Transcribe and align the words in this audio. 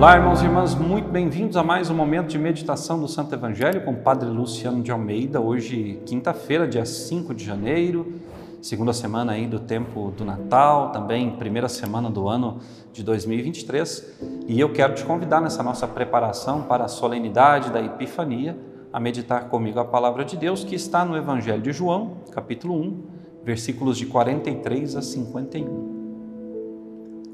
Olá, 0.00 0.16
irmãos 0.16 0.40
e 0.40 0.46
irmãs, 0.46 0.74
muito 0.74 1.10
bem-vindos 1.10 1.58
a 1.58 1.62
mais 1.62 1.90
um 1.90 1.94
momento 1.94 2.28
de 2.28 2.38
meditação 2.38 2.98
do 2.98 3.06
Santo 3.06 3.34
Evangelho 3.34 3.84
com 3.84 3.90
o 3.90 3.96
Padre 3.96 4.30
Luciano 4.30 4.82
de 4.82 4.90
Almeida. 4.90 5.42
Hoje, 5.42 6.00
quinta-feira, 6.06 6.66
dia 6.66 6.86
5 6.86 7.34
de 7.34 7.44
janeiro, 7.44 8.14
segunda 8.62 8.94
semana 8.94 9.32
aí 9.32 9.46
do 9.46 9.60
tempo 9.60 10.10
do 10.16 10.24
Natal, 10.24 10.90
também 10.90 11.32
primeira 11.32 11.68
semana 11.68 12.08
do 12.08 12.30
ano 12.30 12.60
de 12.94 13.02
2023. 13.02 14.20
E 14.48 14.58
eu 14.58 14.72
quero 14.72 14.94
te 14.94 15.04
convidar 15.04 15.38
nessa 15.42 15.62
nossa 15.62 15.86
preparação 15.86 16.62
para 16.62 16.86
a 16.86 16.88
solenidade 16.88 17.70
da 17.70 17.82
Epifania 17.82 18.56
a 18.90 18.98
meditar 18.98 19.50
comigo 19.50 19.80
a 19.80 19.84
palavra 19.84 20.24
de 20.24 20.34
Deus 20.34 20.64
que 20.64 20.74
está 20.74 21.04
no 21.04 21.14
Evangelho 21.14 21.60
de 21.60 21.72
João, 21.72 22.22
capítulo 22.32 22.74
1, 22.74 23.02
versículos 23.44 23.98
de 23.98 24.06
43 24.06 24.96
a 24.96 25.02
51. 25.02 26.00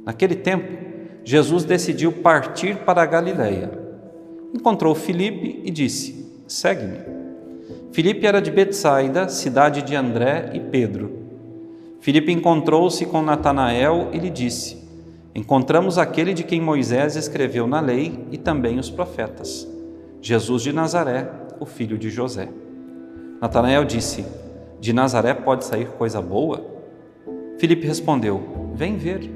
Naquele 0.04 0.34
tempo, 0.34 0.95
Jesus 1.28 1.64
decidiu 1.64 2.12
partir 2.12 2.76
para 2.76 3.02
a 3.02 3.04
Galiléia. 3.06 3.68
Encontrou 4.54 4.94
Filipe 4.94 5.60
e 5.64 5.72
disse: 5.72 6.24
Segue-me. 6.46 7.00
Filipe 7.90 8.24
era 8.24 8.40
de 8.40 8.48
Betsaida, 8.48 9.28
cidade 9.28 9.82
de 9.82 9.96
André 9.96 10.52
e 10.54 10.60
Pedro. 10.60 11.10
Filipe 11.98 12.30
encontrou-se 12.30 13.04
com 13.06 13.22
Natanael 13.22 14.10
e 14.12 14.20
lhe 14.20 14.30
disse: 14.30 14.88
Encontramos 15.34 15.98
aquele 15.98 16.32
de 16.32 16.44
quem 16.44 16.60
Moisés 16.60 17.16
escreveu 17.16 17.66
na 17.66 17.80
lei 17.80 18.24
e 18.30 18.38
também 18.38 18.78
os 18.78 18.88
profetas, 18.88 19.66
Jesus 20.22 20.62
de 20.62 20.72
Nazaré, 20.72 21.28
o 21.58 21.66
filho 21.66 21.98
de 21.98 22.08
José. 22.08 22.48
Natanael 23.40 23.84
disse: 23.84 24.24
De 24.78 24.92
Nazaré 24.92 25.34
pode 25.34 25.64
sair 25.64 25.88
coisa 25.88 26.22
boa? 26.22 26.64
Filipe 27.58 27.84
respondeu: 27.84 28.70
Vem 28.76 28.96
ver. 28.96 29.35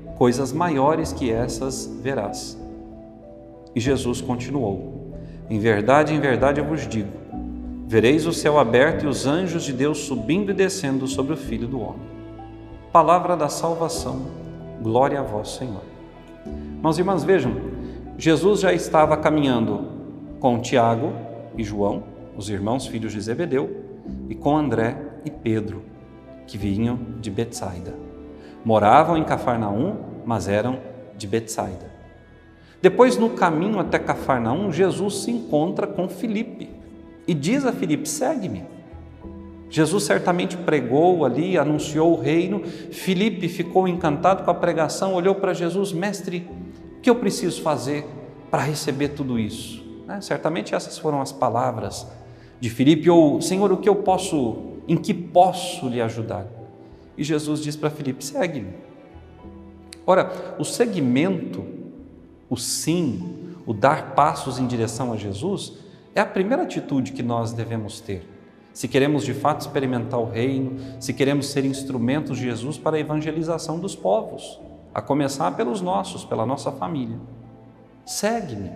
Coisas 0.21 0.53
maiores 0.53 1.11
que 1.11 1.31
essas 1.31 1.87
verás. 1.99 2.55
E 3.75 3.79
Jesus 3.79 4.21
continuou: 4.21 5.15
Em 5.49 5.57
verdade, 5.57 6.13
em 6.13 6.19
verdade 6.19 6.61
eu 6.61 6.65
vos 6.65 6.87
digo: 6.87 7.09
vereis 7.87 8.27
o 8.27 8.31
céu 8.31 8.59
aberto 8.59 9.05
e 9.05 9.07
os 9.07 9.25
anjos 9.25 9.63
de 9.63 9.73
Deus 9.73 9.97
subindo 9.97 10.51
e 10.51 10.53
descendo 10.53 11.07
sobre 11.07 11.33
o 11.33 11.37
Filho 11.37 11.67
do 11.67 11.79
Homem. 11.81 12.05
Palavra 12.93 13.35
da 13.35 13.49
salvação, 13.49 14.27
glória 14.79 15.19
a 15.19 15.23
vós, 15.23 15.55
Senhor. 15.55 15.81
Irmãos, 16.99 17.23
vejam, 17.23 17.55
Jesus 18.15 18.59
já 18.59 18.71
estava 18.71 19.17
caminhando 19.17 19.87
com 20.39 20.61
Tiago 20.61 21.13
e 21.57 21.63
João, 21.63 22.03
os 22.37 22.47
irmãos 22.47 22.85
filhos 22.85 23.11
de 23.11 23.21
Zebedeu, 23.21 23.75
e 24.29 24.35
com 24.35 24.55
André 24.55 24.97
e 25.25 25.31
Pedro, 25.31 25.81
que 26.45 26.59
vinham 26.59 26.99
de 27.19 27.31
Betsaida. 27.31 27.95
Moravam 28.63 29.17
em 29.17 29.23
Cafarnaum 29.23 30.10
mas 30.25 30.47
eram 30.47 30.79
de 31.17 31.27
Betsaida. 31.27 31.91
Depois, 32.81 33.15
no 33.15 33.29
caminho 33.29 33.79
até 33.79 33.99
Cafarnaum, 33.99 34.71
Jesus 34.71 35.23
se 35.23 35.31
encontra 35.31 35.85
com 35.85 36.09
Filipe 36.09 36.69
e 37.27 37.33
diz 37.33 37.65
a 37.65 37.71
Filipe: 37.71 38.09
segue-me. 38.09 38.63
Jesus 39.69 40.03
certamente 40.03 40.57
pregou 40.57 41.23
ali, 41.23 41.57
anunciou 41.57 42.11
o 42.11 42.19
reino. 42.19 42.63
Filipe 42.65 43.47
ficou 43.47 43.87
encantado 43.87 44.43
com 44.43 44.51
a 44.51 44.55
pregação, 44.55 45.13
olhou 45.13 45.35
para 45.35 45.53
Jesus: 45.53 45.93
Mestre, 45.93 46.47
o 46.97 47.01
que 47.01 47.09
eu 47.09 47.15
preciso 47.15 47.61
fazer 47.61 48.05
para 48.49 48.63
receber 48.63 49.09
tudo 49.09 49.39
isso? 49.39 49.81
Né? 50.07 50.19
Certamente 50.19 50.75
essas 50.75 50.97
foram 50.97 51.21
as 51.21 51.31
palavras 51.31 52.07
de 52.59 52.69
Filipe, 52.69 53.09
ou 53.09 53.41
Senhor, 53.41 53.71
o 53.71 53.77
que 53.77 53.87
eu 53.87 53.95
posso, 53.95 54.57
em 54.87 54.97
que 54.97 55.13
posso 55.13 55.87
lhe 55.87 56.01
ajudar? 56.01 56.45
E 57.17 57.23
Jesus 57.23 57.61
diz 57.61 57.75
para 57.75 57.89
Filipe: 57.89 58.25
segue-me. 58.25 58.90
Ora, 60.05 60.55
o 60.57 60.63
segmento, 60.63 61.63
o 62.49 62.57
sim, 62.57 63.55
o 63.65 63.73
dar 63.73 64.15
passos 64.15 64.59
em 64.59 64.67
direção 64.67 65.13
a 65.13 65.17
Jesus, 65.17 65.73
é 66.13 66.21
a 66.21 66.25
primeira 66.25 66.63
atitude 66.63 67.13
que 67.13 67.23
nós 67.23 67.53
devemos 67.53 67.99
ter. 67.99 68.27
Se 68.73 68.87
queremos 68.87 69.23
de 69.23 69.33
fato 69.33 69.61
experimentar 69.61 70.19
o 70.19 70.29
reino, 70.29 70.77
se 70.99 71.13
queremos 71.13 71.47
ser 71.47 71.65
instrumentos 71.65 72.37
de 72.37 72.45
Jesus 72.45 72.77
para 72.77 72.97
a 72.97 72.99
evangelização 72.99 73.79
dos 73.79 73.95
povos, 73.95 74.59
a 74.93 75.01
começar 75.01 75.51
pelos 75.55 75.81
nossos, 75.81 76.25
pela 76.25 76.45
nossa 76.45 76.71
família. 76.71 77.17
Segue-me. 78.05 78.71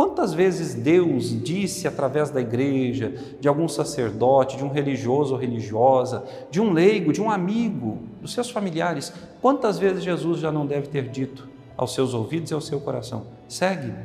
Quantas 0.00 0.32
vezes 0.32 0.72
Deus 0.72 1.28
disse 1.44 1.86
através 1.86 2.30
da 2.30 2.40
igreja, 2.40 3.12
de 3.38 3.46
algum 3.46 3.68
sacerdote, 3.68 4.56
de 4.56 4.64
um 4.64 4.70
religioso 4.70 5.34
ou 5.34 5.38
religiosa, 5.38 6.24
de 6.50 6.58
um 6.58 6.72
leigo, 6.72 7.12
de 7.12 7.20
um 7.20 7.30
amigo, 7.30 7.98
dos 8.18 8.32
seus 8.32 8.48
familiares, 8.48 9.12
quantas 9.42 9.78
vezes 9.78 10.02
Jesus 10.02 10.40
já 10.40 10.50
não 10.50 10.64
deve 10.64 10.88
ter 10.88 11.10
dito 11.10 11.46
aos 11.76 11.92
seus 11.92 12.14
ouvidos 12.14 12.50
e 12.50 12.54
ao 12.54 12.62
seu 12.62 12.80
coração: 12.80 13.26
segue-me. 13.46 13.98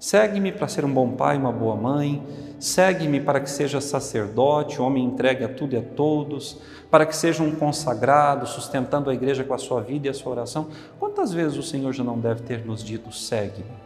Segue-me 0.00 0.50
para 0.50 0.66
ser 0.66 0.84
um 0.84 0.92
bom 0.92 1.12
pai, 1.12 1.36
uma 1.36 1.52
boa 1.52 1.76
mãe, 1.76 2.20
segue-me 2.58 3.20
para 3.20 3.38
que 3.38 3.48
seja 3.48 3.80
sacerdote, 3.80 4.82
homem 4.82 5.04
entregue 5.04 5.44
a 5.44 5.48
tudo 5.48 5.74
e 5.74 5.78
a 5.78 5.82
todos, 5.82 6.58
para 6.90 7.06
que 7.06 7.14
seja 7.14 7.40
um 7.40 7.54
consagrado, 7.54 8.48
sustentando 8.48 9.10
a 9.10 9.14
igreja 9.14 9.44
com 9.44 9.54
a 9.54 9.58
sua 9.58 9.80
vida 9.80 10.08
e 10.08 10.10
a 10.10 10.14
sua 10.14 10.32
oração. 10.32 10.66
Quantas 10.98 11.32
vezes 11.32 11.56
o 11.56 11.62
Senhor 11.62 11.92
já 11.92 12.02
não 12.02 12.18
deve 12.18 12.42
ter 12.42 12.66
nos 12.66 12.82
dito: 12.82 13.12
segue-me? 13.14 13.85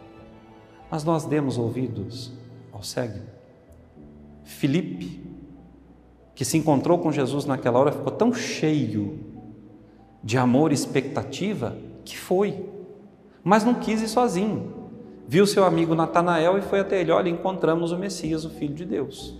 Mas 0.91 1.05
nós 1.05 1.23
demos 1.23 1.57
ouvidos 1.57 2.33
ao 2.73 2.83
cego. 2.83 3.19
Filipe, 4.43 5.23
que 6.35 6.43
se 6.43 6.57
encontrou 6.57 6.99
com 6.99 7.13
Jesus 7.13 7.45
naquela 7.45 7.79
hora, 7.79 7.93
ficou 7.93 8.11
tão 8.11 8.33
cheio 8.33 9.17
de 10.21 10.37
amor 10.37 10.71
e 10.71 10.75
expectativa 10.75 11.77
que 12.03 12.17
foi, 12.17 12.69
mas 13.41 13.63
não 13.63 13.73
quis 13.73 14.01
ir 14.01 14.09
sozinho. 14.09 14.81
Viu 15.27 15.47
seu 15.47 15.63
amigo 15.63 15.95
Natanael 15.95 16.57
e 16.57 16.61
foi 16.61 16.81
até 16.81 16.99
ele: 16.99 17.11
Olha, 17.11 17.29
encontramos 17.29 17.93
o 17.93 17.97
Messias, 17.97 18.43
o 18.43 18.49
Filho 18.49 18.75
de 18.75 18.83
Deus. 18.83 19.37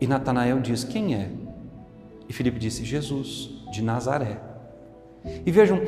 E 0.00 0.06
Natanael 0.06 0.60
diz: 0.60 0.82
Quem 0.82 1.14
é? 1.14 1.30
E 2.28 2.32
Filipe 2.32 2.58
disse: 2.58 2.84
Jesus, 2.84 3.50
de 3.70 3.80
Nazaré. 3.82 4.53
E 5.24 5.50
vejam, 5.50 5.80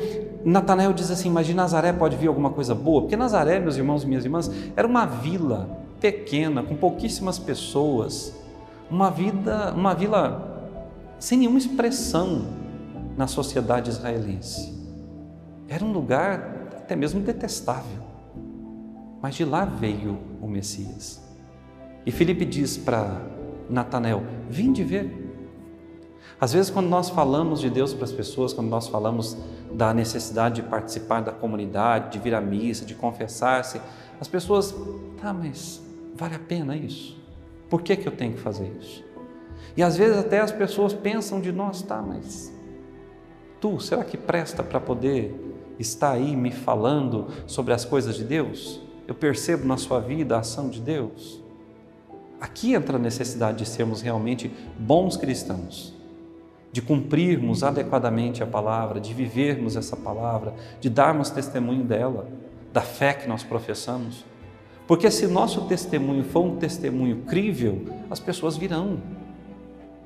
Natanael 0.43 0.93
diz 0.93 1.11
assim: 1.11 1.29
Mas 1.29 1.45
de 1.45 1.53
Nazaré 1.53 1.93
pode 1.93 2.15
vir 2.17 2.27
alguma 2.27 2.49
coisa 2.49 2.73
boa? 2.73 3.01
Porque 3.01 3.15
Nazaré, 3.15 3.59
meus 3.59 3.77
irmãos 3.77 4.03
e 4.03 4.07
minhas 4.07 4.25
irmãs, 4.25 4.51
era 4.75 4.87
uma 4.87 5.05
vila 5.05 5.85
pequena, 5.99 6.63
com 6.63 6.75
pouquíssimas 6.75 7.37
pessoas, 7.37 8.33
uma 8.89 9.09
vida, 9.09 9.73
uma 9.75 9.93
vila 9.93 10.73
sem 11.19 11.39
nenhuma 11.39 11.57
expressão 11.57 12.45
na 13.15 13.27
sociedade 13.27 13.89
israelense. 13.89 14.75
Era 15.67 15.83
um 15.83 15.91
lugar 15.91 16.69
até 16.75 16.95
mesmo 16.95 17.19
detestável. 17.19 18.07
Mas 19.21 19.35
de 19.35 19.43
lá 19.43 19.65
veio 19.65 20.17
o 20.41 20.47
Messias. 20.47 21.21
E 22.05 22.11
Filipe 22.11 22.45
diz 22.45 22.77
para 22.77 23.21
Natanael: 23.69 24.23
Vinde 24.49 24.83
ver. 24.83 25.26
Às 26.39 26.53
vezes, 26.53 26.69
quando 26.69 26.87
nós 26.87 27.09
falamos 27.09 27.59
de 27.59 27.69
Deus 27.69 27.93
para 27.93 28.05
as 28.05 28.11
pessoas, 28.11 28.53
quando 28.53 28.67
nós 28.67 28.87
falamos 28.87 29.35
da 29.71 29.91
necessidade 29.91 30.61
de 30.61 30.67
participar 30.67 31.21
da 31.21 31.31
comunidade, 31.31 32.11
de 32.11 32.19
vir 32.19 32.35
à 32.35 32.41
missa, 32.41 32.85
de 32.85 32.93
confessar-se, 32.93 33.81
as 34.21 34.27
pessoas, 34.27 34.73
tá, 35.19 35.33
mas 35.33 35.81
vale 36.15 36.35
a 36.35 36.39
pena 36.39 36.75
isso? 36.75 37.17
Por 37.69 37.81
que, 37.81 37.95
que 37.95 38.07
eu 38.07 38.11
tenho 38.11 38.33
que 38.33 38.39
fazer 38.39 38.71
isso? 38.79 39.03
E 39.75 39.81
às 39.81 39.97
vezes 39.97 40.15
até 40.17 40.39
as 40.39 40.51
pessoas 40.51 40.93
pensam 40.93 41.41
de 41.41 41.51
nós, 41.51 41.81
tá, 41.81 42.01
mas 42.01 42.53
tu, 43.59 43.79
será 43.79 44.03
que 44.03 44.17
presta 44.17 44.61
para 44.61 44.79
poder 44.79 45.35
estar 45.79 46.11
aí 46.11 46.35
me 46.35 46.51
falando 46.51 47.27
sobre 47.47 47.73
as 47.73 47.83
coisas 47.83 48.15
de 48.15 48.23
Deus? 48.23 48.79
Eu 49.07 49.15
percebo 49.15 49.65
na 49.65 49.77
sua 49.77 49.99
vida 49.99 50.35
a 50.35 50.39
ação 50.39 50.69
de 50.69 50.81
Deus. 50.81 51.41
Aqui 52.39 52.75
entra 52.75 52.97
a 52.97 52.99
necessidade 52.99 53.57
de 53.57 53.65
sermos 53.65 54.01
realmente 54.01 54.51
bons 54.77 55.17
cristãos 55.17 55.96
de 56.71 56.81
cumprirmos 56.81 57.63
adequadamente 57.63 58.43
a 58.43 58.45
palavra, 58.45 58.99
de 58.99 59.13
vivermos 59.13 59.75
essa 59.75 59.95
palavra, 59.95 60.53
de 60.79 60.89
darmos 60.89 61.29
testemunho 61.29 61.83
dela, 61.83 62.27
da 62.71 62.81
fé 62.81 63.13
que 63.13 63.27
nós 63.27 63.43
professamos. 63.43 64.25
Porque 64.85 65.09
se 65.11 65.27
nosso 65.27 65.61
testemunho 65.61 66.23
for 66.23 66.45
um 66.45 66.55
testemunho 66.57 67.23
crível, 67.23 67.83
as 68.09 68.19
pessoas 68.19 68.55
virão. 68.55 68.99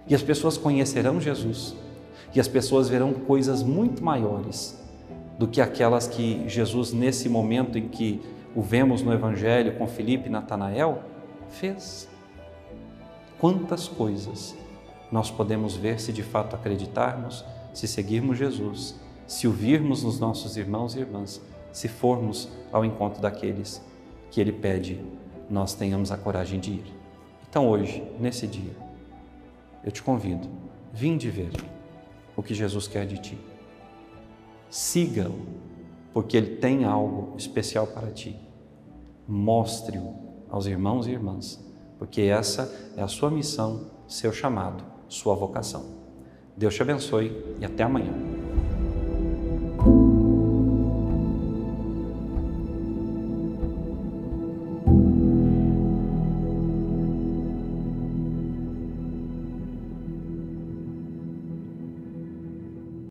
E 0.07 0.15
as 0.15 0.23
pessoas 0.23 0.57
conhecerão 0.57 1.21
Jesus. 1.21 1.75
E 2.33 2.39
as 2.39 2.47
pessoas 2.47 2.89
verão 2.89 3.13
coisas 3.13 3.61
muito 3.61 4.03
maiores 4.03 4.79
do 5.37 5.47
que 5.47 5.61
aquelas 5.61 6.07
que 6.07 6.47
Jesus, 6.47 6.93
nesse 6.93 7.27
momento 7.27 7.77
em 7.77 7.87
que 7.87 8.21
o 8.55 8.61
vemos 8.61 9.01
no 9.01 9.13
Evangelho 9.13 9.73
com 9.73 9.87
Filipe 9.87 10.27
e 10.27 10.31
Natanael, 10.31 11.03
fez. 11.49 12.07
Quantas 13.39 13.87
coisas 13.87 14.55
nós 15.11 15.29
podemos 15.29 15.75
ver 15.75 15.99
se 15.99 16.13
de 16.13 16.23
fato 16.23 16.55
acreditarmos, 16.55 17.43
se 17.73 17.87
seguirmos 17.87 18.37
Jesus, 18.37 18.95
se 19.27 19.47
ouvirmos 19.47 20.03
nos 20.03 20.19
nossos 20.19 20.57
irmãos 20.57 20.95
e 20.95 20.99
irmãs, 20.99 21.41
se 21.71 21.87
formos 21.87 22.49
ao 22.71 22.85
encontro 22.85 23.21
daqueles 23.21 23.81
que 24.29 24.39
Ele 24.39 24.51
pede 24.51 24.99
nós 25.51 25.73
tenhamos 25.73 26.11
a 26.13 26.17
coragem 26.17 26.59
de 26.61 26.71
ir. 26.71 26.93
Então 27.49 27.67
hoje, 27.67 28.01
nesse 28.17 28.47
dia, 28.47 28.71
eu 29.83 29.91
te 29.91 30.01
convido, 30.01 30.47
vim 30.93 31.17
de 31.17 31.29
ver 31.29 31.51
o 32.35 32.41
que 32.41 32.53
Jesus 32.53 32.87
quer 32.87 33.05
de 33.05 33.17
ti. 33.17 33.37
Siga-o, 34.69 35.37
porque 36.13 36.37
Ele 36.37 36.55
tem 36.55 36.85
algo 36.85 37.35
especial 37.37 37.85
para 37.85 38.09
ti. 38.11 38.39
Mostre-o 39.27 40.15
aos 40.49 40.65
irmãos 40.65 41.05
e 41.05 41.11
irmãs, 41.11 41.61
porque 41.99 42.21
essa 42.21 42.73
é 42.95 43.01
a 43.01 43.07
sua 43.09 43.29
missão, 43.29 43.91
seu 44.07 44.31
chamado, 44.31 44.83
sua 45.13 45.35
vocação. 45.35 45.85
Deus 46.55 46.73
te 46.73 46.81
abençoe 46.81 47.31
e 47.59 47.65
até 47.65 47.83
amanhã. 47.83 48.30